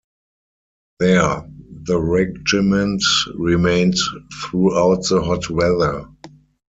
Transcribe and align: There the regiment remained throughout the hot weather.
There 0.99 1.47
the 1.83 2.01
regiment 2.01 3.03
remained 3.35 3.93
throughout 4.41 5.05
the 5.07 5.21
hot 5.21 5.47
weather. 5.51 6.07